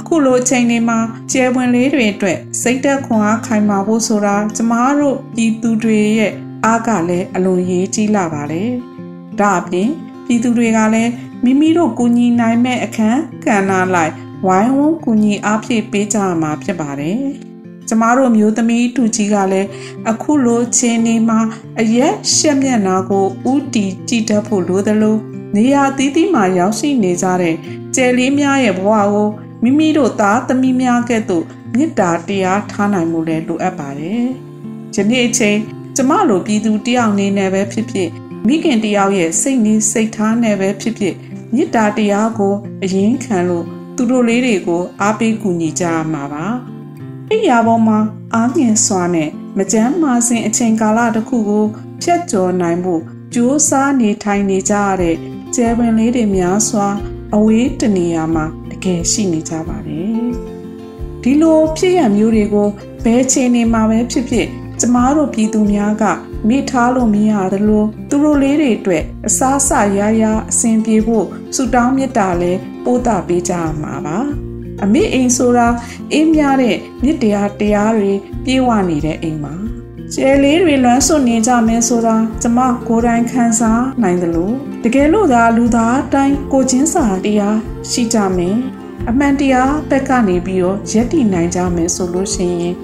[0.00, 0.98] အခုလိုအချိန်တွေမှာ
[1.32, 6.32] ကျဲပွင့်လေးတွေအတွက်စိတ်သက်ခွန်အားခိုင်မာဖို့ဆိုတာကျမတို့ပြည်သူတွေရဲ့
[6.64, 8.64] အားကလည်းအလွန်ရေးကြီးလာပါလေ
[9.40, 9.88] ဒါအပြင်
[10.26, 11.12] ပြည်သူတွေကလည်း
[11.44, 14.12] မိမိတို့ကူညီနိုင်မဲ့အခန်းကဏ္ဍလိုက်
[14.46, 17.47] ဝိုင်းဝန်းကူညီအားဖြည့်ပေးကြရမှာဖြစ်ပါတယ်
[17.88, 19.68] ကျမတို့မျိုးသမီးတူကြီးကလည်း
[20.10, 21.40] အခုလိုချင်းနေမှာ
[21.80, 25.16] အရက်ရှက်မျက်နာကိုဥတီကြည့်တတ်ဖို့လိုသလို
[25.56, 27.54] နေရာသီးသီးမှာရောက်ရှိနေကြတဲ့
[27.94, 29.28] ကျယ်လေးများရဲ့ဘဝကို
[29.62, 34.26] မိမိတို့သားသမီးများကဲ့သို့မေတ္တာတရားထားနိုင်မှုလည်းလိုအပ်ပါတယ်။
[34.94, 35.58] ယနေ့အချိန်
[35.96, 38.08] ကျမလိုပြည်သူတယောက်နေနဲ့ပဲဖြစ်ဖြစ်
[38.46, 41.14] မိခင်တယောက်ရဲ့စိတ်နေစိတ်ထားနဲ့ပဲဖြစ်ဖြစ်
[41.54, 43.64] မေတ္တာတရားကိုအရင်ခံလို့
[43.96, 46.46] သူတို့လေးတွေကိုအားပေးကူညီကြရမှာပါ။
[47.32, 47.98] အိယာပေါ်မှာ
[48.34, 51.66] အားငင်စွာနဲ့မကြမ်းမာစဉ်အချိန်ကာလတစ်ခုကို
[52.02, 53.02] ဖြတ်ကျော်နိုင်ဖို့
[53.34, 55.16] ကြိုးစားနေထိုင်နေကြရတဲ့
[55.54, 56.88] ကျဲပင်လေးတွေများစွာ
[57.34, 60.28] အဝေးတနေရာမှာတကယ်ရှိနေကြပါတယ်။
[61.22, 62.68] ဒီလိုဖြစ်ရမျိုးတွေကို
[63.04, 64.46] ဘယ်ချိန်နေမှာပဲဖြစ်ဖြစ်
[64.80, 66.04] ကျမတို့ပြည်သူများက
[66.48, 72.52] မိထားလို့မရသလိုသူတို့လေးတွေအတွက်အစားအစာရရအဆင်ပြေဖို့ဆုတောင်းမေတ္တာလဲ
[72.84, 74.18] ပို့တာပေးကြရမှာပါ။
[74.82, 75.66] အမေအိမ်ဆိုတာ
[76.12, 78.12] အေးမြတဲ့မြစ်တရားတရားတွေ
[78.44, 79.54] ပြေဝနေတဲ့အိမ်ပါ။
[80.14, 87.56] ကျဲလေးတွေလွမ်းဆွနေကြမယ်ဆိုတာကျမကိုယ်တိုင်ခံစားနိုင်တယ်လို့တကယ်လို့သာလူသားအတိုင်းကိုချင်းစာတရား
[87.90, 88.56] ရှိကြမယ်
[89.08, 92.74] အမှန်တရားဘက်ကနေပြီးတော့ယက်တည်နိုင်ကြမယ်ဆိုလို့ရှိရင်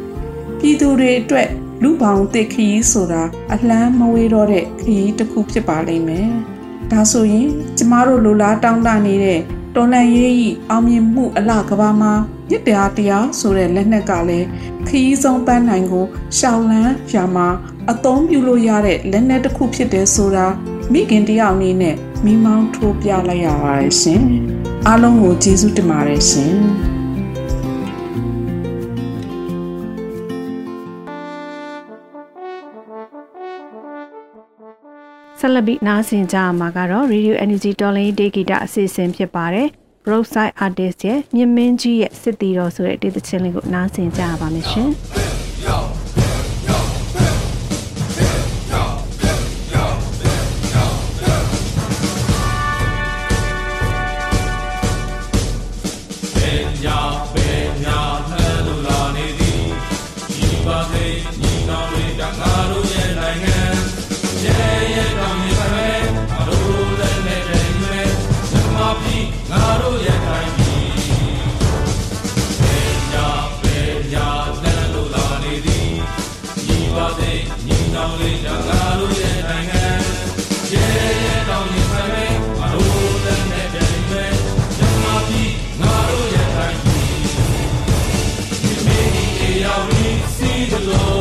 [0.58, 1.48] ပြည်သူတွေအတွက်
[1.82, 6.30] လူပေါင်းတစ်ခရီးဆိုတာအလန်းမဝေးတော့တဲ့ခရီးတစ်ခုဖြစ်ပါလိမ့်မယ်
[6.90, 9.40] ဒါဆိုရင်ကျမတို့လူလားတောင်းတနေတဲ့
[9.74, 12.12] တော်လန်ရေးဤအောင်မြင်မှုအလှကဘာမှာ
[12.48, 14.46] မြစ်တရားတရားဆိုတဲ့လက်နက်ကလည်း
[14.86, 16.06] ခရီးဆုံးပန်းနိုင်ကို
[16.38, 17.48] ရှောင်းလန်းရာမှာ
[17.90, 20.46] အသုံးပြုလို့ရတဲ့လက်နက်တစ်ခုဖြစ်တယ်ဆိုတာ
[20.92, 24.20] မိခင်တယောက်အနေနဲ့မိမောင်းထိုးပြလိုက်ရပါတယ်ရှင်။
[24.86, 26.54] အားလုံးကိုကျေးဇူးတင်ပါတယ်ရှင်။
[35.46, 39.68] ဆက်လက်ပြီးနားဆင်ကြရမှာကတော့ Radio Energy တော်လိုင်းဒေဂီတာအစီအစဉ်ဖြစ်ပါတယ်။
[40.10, 44.90] Roadside Artist ရဲ့မြင့်မင်းကြီးရဲ့စစ်တီတော်ဆိုတဲ့ဒေသချင်းလေးကိုနားဆင်ကြရပါမယ်ရှင်။
[90.72, 91.13] alone.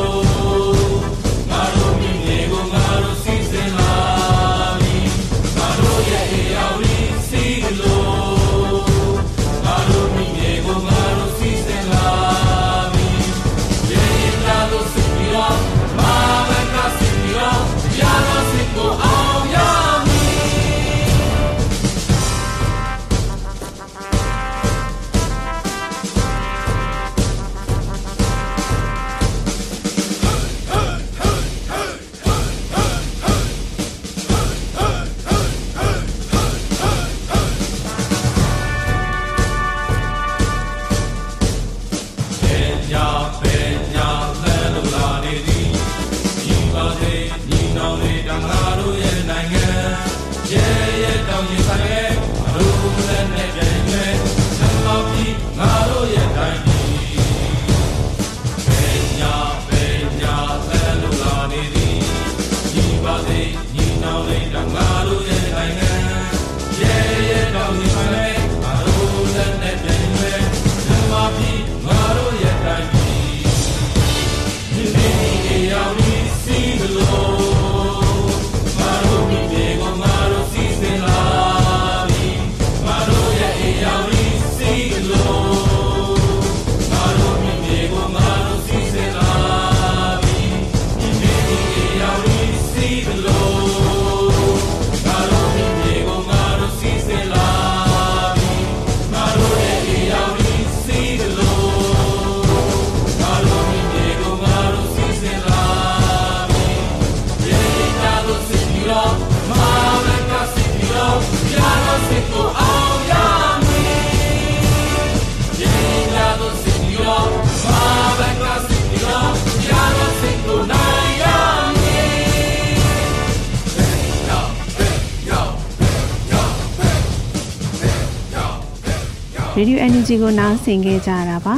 [129.63, 131.56] ရေဒီယို NUG ကိုနားဆင်ခဲ့ကြရတာပါ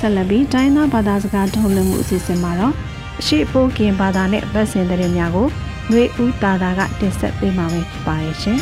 [0.00, 2.74] ဆက်လက်ပြီးတိုင်းသားဘာသာစကားထုတ်လွှင့်မှုအစီအစဉ်မှာတော့
[3.20, 5.46] အရှိပိုးကင်ဘာသာနဲ့ဗတ်စင်တဲ့များကို
[5.88, 8.58] ຫນွေဦးတာတာကတင်ဆက်ပေးမှာပဲဖြစ်ပါတယ်ရှင်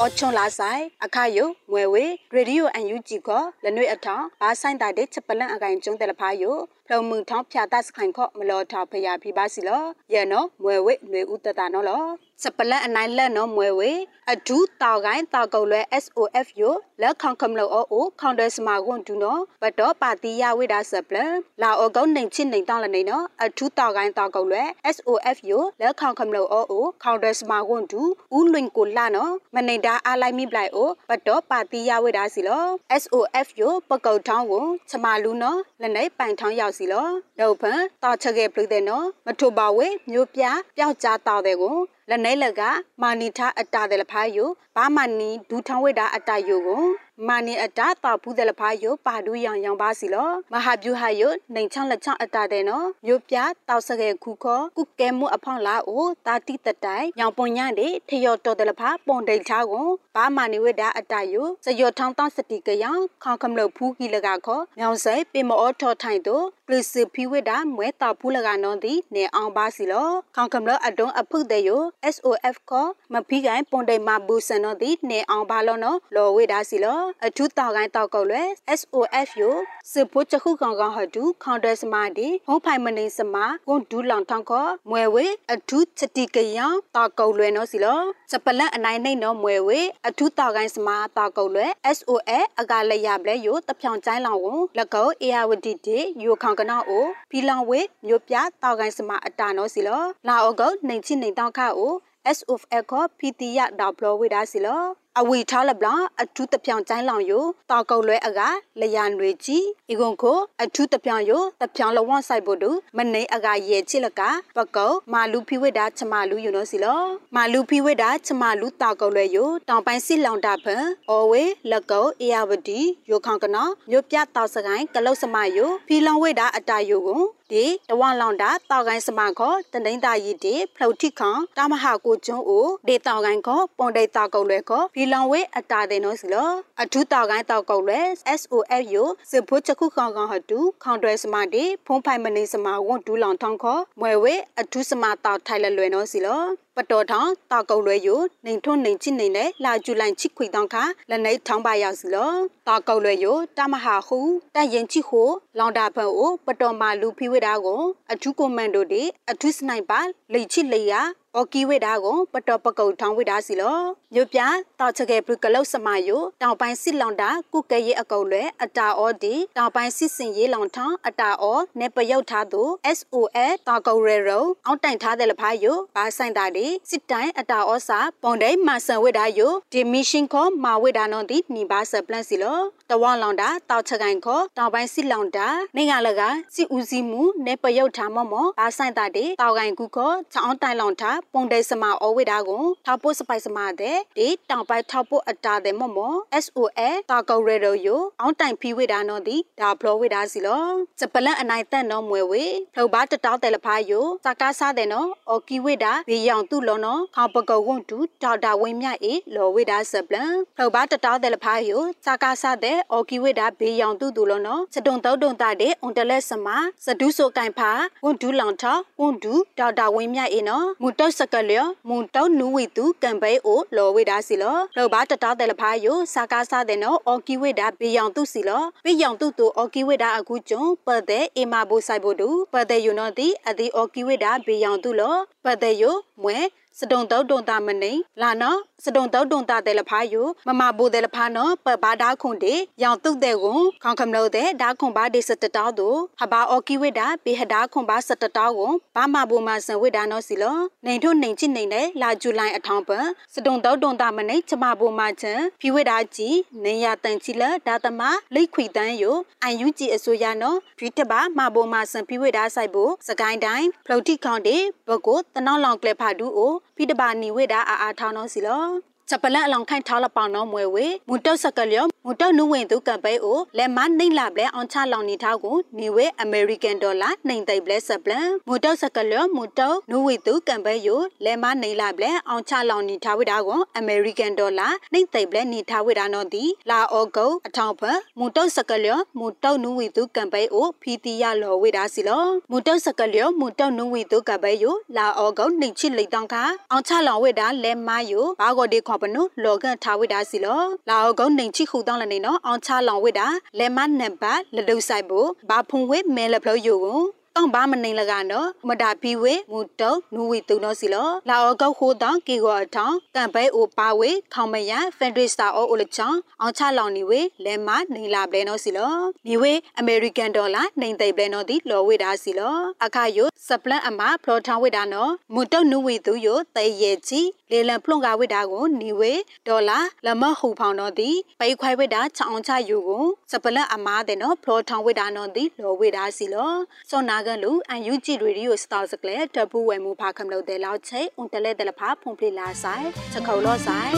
[0.00, 2.04] အချွန်လာဆိုင်အခါယုငွယ်ဝေ
[2.34, 3.30] ရေဒီယိုအန်ယူဂျီက
[3.64, 6.52] လနွေအထောင်ဘာဆိုင်တာတဲ့ချက်ပလန့်အကိုင်ကျုံတယ်လဖာယု
[6.92, 12.04] ဖလုံမှုထောင်းဖြာတတ်စခိုင်ခော့မလောထောက်ဖျာပြပါစီလောရဲနော်မွယ်ဝေຫນွေဥတတနော်လော
[12.42, 13.90] စပလန့်အနိုင်လက်နော်မွယ်ဝေ
[14.30, 24.62] အဒူးတောက်ကိုင်းတောက်ကုတ်လွဲ SOF ယိုလက်ခေါခမ်လောအိုခေါန်ဒဲစမာကွန်ဒူနော်ဘတ်တော့ပါတီယဝိဒါစပလန်လာအောကုန်းနိုင်ချင်းနိုင်တောင်းလနေနော်အဒူးတောက်ကိုင်းတောက်ကုတ်လွဲ
[24.96, 28.02] SOF ယိုလက်ခေါခမ်လောအိုခေါန်ဒဲစမာကွန်ဒူ
[28.36, 32.64] ဦးလွင်ကိုလာနော်မနေတာအားလိုက်မိပလိုက်အိုဘတ်တော့ပါတီယဝိဒါစီလော
[33.02, 40.42] SOF ယိုပကုတ်ထောင်းကိုချမလူနော်လက်နေပိုင်ထောင်းရောက်စီလောဒေါဖန်တောက်ချက်ခဲ့ပြတဲ့နော်မထိုပါဝဲမျိုးပြ
[40.76, 41.76] ပျောက်ကြားတောက်တဲ့ကို
[42.10, 42.62] လက်နေလက
[43.02, 46.82] မာနီထားအတာတဲ့လဖာယိုဘာမနီဒူထောင်းဝိတာအတာယိုကို
[47.28, 53.36] မာနီအတာတာဘူးတဲ့လဖာယိုပါဒူရောင်ရောင်ပါစီလောမဟာဗျူဟာယိုနှိမ်ချောင်းလက်ချောင်းအတာတဲ့နော်မျိုးပြ
[53.68, 71.82] တောက်စခဲ့ခုခောကုကဲမှုအဖောင်းလာအိုတာတိတတိုင်ညောင်ပွန်ညတဲ့ထယောတော်တဲ့လဖာပွန်ဒိတ်ချာကိုဘာမနီဝိတာအတာယိုစယောထောင်းတောင်းစတိကယောင်ခေါခမလို့ဖူးကြီးလကခောမြောင်စိပင်မောထောထိုင်တို့ကလစ်ဖီဝိတာမွဲတာဖူးလကနော်ဒီနေအောင်ပါစီလောခေါခမလို့အတုံးအဖုတ်တဲ့ယို
[72.14, 78.42] SOF ခောမဖီကိုင်ပွန်ဒိတ်မဘူဆန်နော်ဒီနေအောင်ပါလောနော်လောဝိတာစီလောအထူးတောက်ကိုင်းတောက်ကုတ်လွဲ
[78.80, 79.56] SOF ယို
[79.92, 88.00] စပုချခုကောင်ကောင်ဟတူခေါန်ဒစမာဒီဟုံးဖိုင်မနေစမာကွန်ဒူလောင်ထောင်းခောမွဲဝေအထူးချတိကယံတောက်ကုတ်လွဲနော်စီလော
[88.32, 101.94] စပလန့်အနိုင်နှိမ့်နော်မွဲဝေအထူးတောက်ကိုင်းစမာတောက်ကုတ်လွဲ SOF အကလည်းရပလဲယိုတဖြောင်ကျိုင်းလောင်ဝန်လက်ကုတ်အေယာဝတီတီယိုခေါင်ကနောအိုဖီလောင်ဝေမြို့ပြတောက်ကိုင်းစမာအတာနော်စီလောလာအောကုတ်နှိမ်ချိနှိမ်တောက်ခါအို
[102.38, 104.82] SOF ကပီတီယဒါဘလဝိဒါစီလော
[105.18, 105.88] အဝီထားလပလ
[106.22, 108.40] အထူးတပြောင်ကျိုင်းလောင်ယိုတောက်ကုတ်လွဲအက
[108.80, 114.20] လရနွေကြီးဤကုံကိုအထူးတပြောင်ယိုတပြောင်လဝဆိုင်ဖို့တူမနေအကရဲချစ်လက
[114.56, 117.00] ပကုတ်မာလူဖိဝိဒါချမလူယူနော်စီလော
[117.34, 136.50] မာလူဖိဝိဒါချမလူတောက်ကုတ်လွဲယိုတောင်ပိုင်းစစ်လောင်တာဖန်အော်ဝေလကုတ်အေယဝတီယိုခေါကနောမြို့ပြတောက်စကိုင်းကလုတ်စမယိုဖီလောင်ဝိဒါအတာယိုကို ဒီတဝလောင်တာတောက်ကိုင်းစမခောတနိမ့်တာရီတီဖလုတ်ထိခေါတာမဟာကိုကျွန်းအိုဒေတောက်ကိုင်းခောပွန်ဒေတောက်ကုတ်လွဲခောဖီလောင်ဝေအတာတဲ့နော်စီလော
[136.82, 138.00] အထူးတောက်ကိုင်းတောက်ကုတ်လဲ
[138.40, 146.42] SOF ယိုစဘုချခုခေါင်ခေါင်ဟတူခေါင်တွဲစမတီဖုံးဖိုင်မနေစမဝွန်ဒူလောင်ထောင်းခေါ်မွဲဝဲအထူးစမတောက်ထိုင်လလွယ်နော်စီလော
[146.76, 152.32] ပတော်ထောင်းတောက်ကုတ်လွဲယိုနေထွန်းနေချိနေနဲ့လာကျူလိုင်ချိခွေတောင်းခါလက်နေထောင်းပါရောက်စီလော
[152.66, 154.18] တောက်ကုတ်လွဲယိုတမဟာဟု
[154.54, 155.28] တရင်ချိခို
[155.58, 160.00] လောင်တာဖန်အိုပတော်မာလူဖိဝိဒါကိုအထူးကွန်မန်ဒိုဒီအထူးစနိုက်ပါ
[160.32, 161.00] လိချိလေယာ
[161.36, 163.78] အော်ကီဝိဒါကိုပတော်ပကုတ်ထောင်းဝိဒါစီလော
[164.14, 164.40] မြို့ပြ
[164.80, 172.62] တောက်ချကေပလူကလုတ်စမယိုတောင်ပိုင်းစစ်လောင်တာကုကဲရဲ့အကုတ်လွဲအတာအော်ဒီတောင်ပိုင်းစစ်စင်ရေးလောင်ထောင်းအတာအော်နေပယုတ်ထားသူ
[172.98, 182.60] SOS တာကုတ်ရဲရောအောက်တိုင်ထားတဲ့လဖာယိုဘာဆိုင်တာဒီစစ်တိုင်းအတာအော်စာပုံဒိမဆန်ဝိဒါယိုဒီမီရှင်ခေါ်မာဝိဒါနော်ဒီနီဘာဆပလန်စီလော
[182.90, 186.22] တဝလောင်တာတောက်ချက်ကိုင်ခေါ်တောင်ပိုင်းစီလောင်တာနေရလက
[186.54, 197.88] စီဦးစီမှုနေပယုတ်ထားမော့မော့ဘာဆိုင်တာတဲ့တောက်ကိုင်ကူခေါ်ချောင်းတိုင်လောင်တာပုံတဲစမအဝိဒါကိုထောက်ပို့စပိုက်စမတဲ့ဒီတောင်ပိုင်းထောက်ပို့အတာတဲ့မော့မော့ SOS တာကောက်ရဲတော့ယ
[198.20, 200.64] အောင်တိုင်ဖီဝိဒါနော်ဒီဒါဘလောဝိဒါစီလော
[201.00, 202.44] စပလန်အနိုင်တက်နော်မွဲဝေ
[202.76, 203.92] လှုပ်ပါတတောက်တယ်လဖာယ
[204.24, 211.70] စကားစားတဲ့နော်အော်ကီဝိဒါဘေးရောင်သူ့လောနော်ခေါပကုတ်ဝွန်တူဒေါက်တာဝင်းမြအေလောဝိဒါစပလန်လှုပ်ပါတတောက်တယ်လဖာယ
[212.06, 216.46] စကားစားတဲ့အော်ကီဝိဒါဘေးရောင်သူ့သူလောနော်စတုံတုံတုံတာတဲ့အွန်တလက်စမ
[216.84, 217.70] စဒူးဆိုကင်ဖာ
[218.04, 235.14] ဝွန်ဒူလောင်ထောဝွန်ဒူဒေါက်တာဝင်းမြအေနော်မူတောက်စကလျမူတောက်နူဝီတူကံပဲအိုလောဝိဒါစီလောလှုပ်ပါတတောက်တယ်လဖာယစကားစားတဲ့နော်အော်ကီဝိဒါဘေးရောင်သူ့စီလောဘေးရောင်သူ့သူအော်ကီဝိဒါအခုကျုံပတ်တဲ့အီမာဘူဆိုင်ဘိုဒူပတ်တဲ့ယူနော်ဒီအဒီအော်ကီဝိဒါဘေးရောင်သူ့လော
[235.44, 235.84] ပတ်တဲ့ယ
[236.22, 236.38] မွဲ
[236.80, 240.14] စတုံတောက်တုံတာမနေလာနော်စတုံတောက်တုံတာတယ်လဖာယ
[240.46, 252.90] မမဘိုတယ်လဖာနော်ပဘာဒါခွန်တေရောင်တုတ်တဲ့ကွန်ခေါခမလို့တဲ့ဒါခွန်ဘာဒီစတတောက်တို့ဟဘာအော်ကီဝိဒါဘေဟဒါခွန်ဘာစတတောက်ကွန်ဘာမဘိုမဆန်ဝိဒါနော်စီလောနေထုနေချစ်နေနဲ့လာဇူလိုင်အထောင်ပ
[253.34, 258.00] စတုံတောက်တုံတာမနေချမဘိုမချန်ဖြီဝိဒါကြီးနေရတန်ချီလဒါသမ
[258.34, 259.04] လိတ်ခွေတန်းယ
[259.42, 264.56] အန်ယူဂျီအစိုးရနော်ဖြီတဘာမဘိုမဆန်ဖြီဝိဒါဆိုင်ဖို့စကိုင်းတိုင်းဖလုတ်တီခေါန်တေ
[264.88, 268.64] ဘကိုတနောင်းလောင်ကလဖာဒူအို ဖိတဘာနီဝေဒါအာအာထောင်းနော်စီလော
[269.10, 287.82] ချက်ပလန်အလောင်ခိုင်ထားလပောင်နော်မွဲဝေမူတုတ်စကလျောမူတုတ်နုဝင်သူကပဲအိုလက်မနှိမ့်လာပလဲအောင်ချလောင်နေထားကိုနေဝေအမေရိကန်ဒေါ်လာနှိမ့်သိပ်ပလဲဆပ်ပလန်မူတုတ်စကလျောမူတုတ်နုဝေသူကပဲယိုလက်မနှိမ့်လာပလဲအောင်ချလောင်နေထားဝိတာကိုအမေရိကန်ဒေါ်လာနှိမ့်သိပ်ပလဲနေထားဝိတာနော်ဒီလာအောဂုတ်အထောင်ဖ
[288.18, 303.26] မူတုတ်စကလျောမူတုတ်နုဝေသူကပဲအိုဖီတီရလော်ဝိတာစီလောမူတုတ်စကလျောမူတုတ်နုဝေသူကပဲယိုလာအောဂုတ်နှိမ့်ချစ်လိတောင်ခါအောင်ချလောင်ဝိတာလက်မယိုဘာကိုဒီခေါပနုလောကန်ထားဝိတာစီလောလာအောဂုတ်နှိမ့်ချစ်ခုတောင်းလနေနော်အောင်ချလောင်ဝိတာ
[303.58, 307.00] လဲမနံပါလဒုဆိုင်ဖို့ဘာဖုံဝဲမဲလဖလို့ယူကို
[307.40, 318.94] တောင်းဘာမနေလကနော်မတာဘီဝေမူတုံနူဝီတုံနော်စီလောလာအောကောက်ခိုးတောင်းကေကောအထောင်းကံပဲအိုပါဝေခေါမယဖန်ဒရစ်တာအိုအိုလချောင်းအောင်ချလောင်နေဝေလဲမနေလာပလဲနော်စီလော
[319.26, 329.12] နေဝေအမေရိကန်ဒေါ်လာနေသိပလဲနော်ဒီလော်ဝေတာစီလောအခါယိုစပလန်အမဖလောထောင်းဝေတာနော်မူတုံနူဝီသူယိုတဲရဲ့ချီလေလံဖလွန်ကဝိတာကိုနေဝေ
[329.46, 336.52] ဒေါ်လာလမဟူဖောင်းတော့ဒီပိခွိုင်ဝိတာချောင်းချယူကိုစပလတ်အမားတဲ့နော်ဖလောထောင်းဝိတာနော်ဒီလောဝိတာစီလော
[336.90, 343.94] စောနာကန်လူအန်ယူဂျီရေဒီယိုစတာစကလေတပူဝဲမူဖာခမလို့တဲ့လောက်ချိအွန်တလဲတဲ့လဖာဖုန်ပလီလာဆိုင်စခုံလောဆိုင်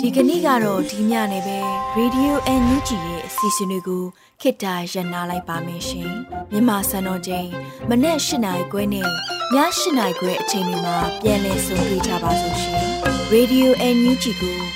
[0.00, 1.58] ဒီကနေ့ကတော့ဒီညနေပဲ
[1.98, 4.04] Radio NUG ရဲ့အစီအစဉ်လေးကို
[4.40, 6.10] ခေတ္တရ延လိုက်ပါမယ်ရှင်
[6.50, 7.48] မြန်မာစံတော်ချိန်
[7.88, 9.08] မနေ့၈နိုင်ခွဲနဲ့ည
[9.54, 9.58] ၈
[9.98, 12.82] နိုင်ခွဲအချိန်တွေမှာပြောင်းလဲဆိုပြကြပါလို့ရှင်
[13.32, 14.75] Radio NUG ကို